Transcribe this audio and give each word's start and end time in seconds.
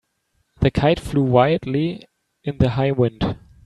The 0.61 0.71
kite 0.71 0.99
flew 0.99 1.21
wildly 1.21 2.07
in 2.43 2.57
the 2.57 2.71
high 2.71 2.89
wind. 2.89 3.37